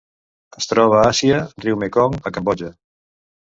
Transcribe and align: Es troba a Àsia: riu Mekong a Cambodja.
Es 0.61 0.67
troba 0.71 0.97
a 1.01 1.03
Àsia: 1.11 1.43
riu 1.67 1.79
Mekong 1.85 2.19
a 2.31 2.35
Cambodja. 2.39 2.75